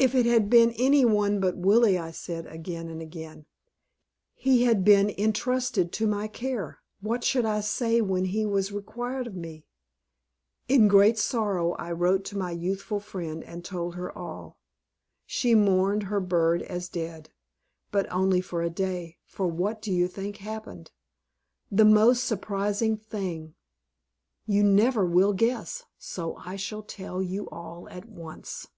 [0.00, 3.46] "If it had been any one but Willie," I said, again and again.
[4.36, 9.26] He had been intrusted to my care; what should I say when he was required
[9.26, 9.66] of me?
[10.68, 14.60] In real sorrow I wrote to my youthful friend and told her all.
[15.26, 17.30] She mourned her bird as dead,
[17.90, 20.92] but only for a day; for what do you think happened?
[21.72, 23.56] The most surprising thing!
[24.46, 28.68] You never will guess; so I shall tell you all, at once.